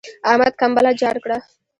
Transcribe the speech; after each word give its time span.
احمد 0.29 0.53
کمبله 0.61 0.91
جار 1.01 1.17
کړه. 1.23 1.37